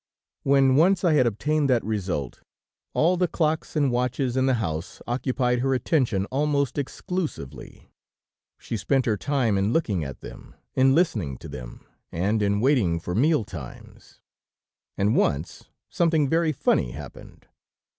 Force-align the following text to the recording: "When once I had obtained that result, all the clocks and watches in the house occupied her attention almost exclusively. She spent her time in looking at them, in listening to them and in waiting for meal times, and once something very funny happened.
"When 0.41 0.75
once 0.75 1.03
I 1.03 1.13
had 1.13 1.27
obtained 1.27 1.69
that 1.69 1.83
result, 1.85 2.41
all 2.95 3.17
the 3.17 3.27
clocks 3.27 3.75
and 3.75 3.91
watches 3.91 4.35
in 4.35 4.47
the 4.47 4.55
house 4.55 4.99
occupied 5.05 5.59
her 5.59 5.75
attention 5.75 6.25
almost 6.31 6.79
exclusively. 6.79 7.91
She 8.57 8.77
spent 8.77 9.05
her 9.05 9.15
time 9.15 9.59
in 9.59 9.71
looking 9.73 10.03
at 10.03 10.21
them, 10.21 10.55
in 10.73 10.95
listening 10.95 11.37
to 11.37 11.47
them 11.47 11.85
and 12.11 12.41
in 12.41 12.59
waiting 12.61 12.99
for 12.99 13.13
meal 13.13 13.43
times, 13.43 14.21
and 14.97 15.15
once 15.15 15.65
something 15.87 16.27
very 16.27 16.51
funny 16.51 16.93
happened. 16.93 17.45